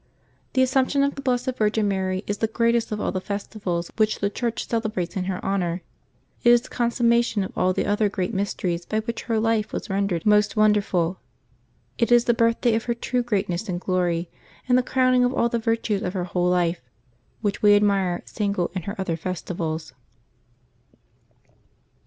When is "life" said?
9.39-9.71, 16.49-16.81